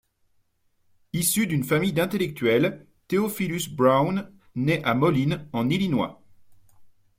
Issu 1.13 1.45
d'une 1.45 1.63
famille 1.63 1.93
d'intellectuels, 1.93 2.87
Theophilus 3.07 3.69
Brown 3.69 4.33
naît 4.55 4.83
à 4.83 4.95
Moline, 4.95 5.47
en 5.53 5.69
Illinois. 5.69 6.23